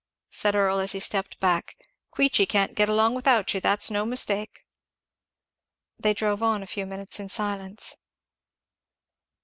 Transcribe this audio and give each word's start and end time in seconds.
said 0.31 0.55
Earl 0.55 0.79
as 0.79 0.93
he 0.93 0.99
stepped 0.99 1.39
back, 1.39 1.77
"Queechy 2.09 2.47
can't 2.47 2.73
get 2.73 2.89
along 2.89 3.13
without 3.13 3.53
you, 3.53 3.59
that's 3.61 3.91
no 3.91 4.03
mistake." 4.03 4.65
They 5.99 6.15
drove 6.15 6.41
on 6.41 6.63
a 6.63 6.65
few 6.65 6.87
minutes 6.87 7.19
in 7.19 7.29
silence. 7.29 7.97